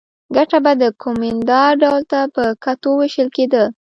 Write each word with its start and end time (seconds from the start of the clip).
ګټه 0.35 0.57
به 0.63 0.71
د 0.81 0.83
کومېندا 1.03 1.61
ډول 1.81 2.01
ته 2.11 2.19
په 2.35 2.43
کتو 2.63 2.89
وېشل 2.99 3.29
کېده 3.35 3.63